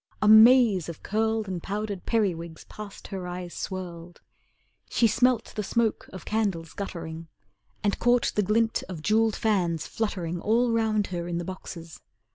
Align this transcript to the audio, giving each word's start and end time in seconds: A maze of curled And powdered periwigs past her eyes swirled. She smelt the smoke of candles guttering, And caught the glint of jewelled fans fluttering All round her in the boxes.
A 0.19 0.27
maze 0.27 0.89
of 0.89 1.03
curled 1.03 1.47
And 1.47 1.61
powdered 1.61 2.07
periwigs 2.07 2.63
past 2.63 3.09
her 3.09 3.27
eyes 3.27 3.53
swirled. 3.53 4.19
She 4.89 5.05
smelt 5.05 5.53
the 5.53 5.61
smoke 5.61 6.09
of 6.11 6.25
candles 6.25 6.73
guttering, 6.73 7.27
And 7.83 7.99
caught 7.99 8.31
the 8.33 8.41
glint 8.41 8.81
of 8.89 9.03
jewelled 9.03 9.35
fans 9.35 9.85
fluttering 9.85 10.41
All 10.41 10.71
round 10.71 11.05
her 11.13 11.27
in 11.27 11.37
the 11.37 11.45
boxes. 11.45 11.99